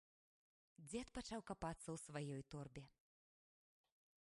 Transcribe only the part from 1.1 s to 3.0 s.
пачаў капацца ў сваёй торбе.